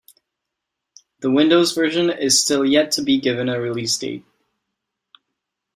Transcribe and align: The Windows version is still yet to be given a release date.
The 1.19 1.29
Windows 1.29 1.73
version 1.73 2.09
is 2.09 2.41
still 2.41 2.65
yet 2.65 2.91
to 2.93 3.03
be 3.03 3.19
given 3.19 3.49
a 3.49 3.61
release 3.61 3.95
date. 3.99 4.25